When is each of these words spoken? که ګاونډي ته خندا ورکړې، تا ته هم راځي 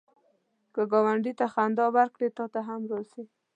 که 0.73 0.81
ګاونډي 0.91 1.33
ته 1.39 1.45
خندا 1.53 1.85
ورکړې، 1.95 2.27
تا 2.37 2.45
ته 2.53 2.59
هم 2.67 2.81
راځي 2.91 3.23